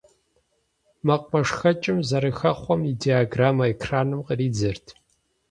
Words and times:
МэкъумэшхэкӀым 1.05 1.97
зэрыхэхъуэм 2.07 2.81
и 2.91 2.93
диаграммэ 3.01 3.63
экраным 3.73 4.21
къридзэрт. 4.27 4.85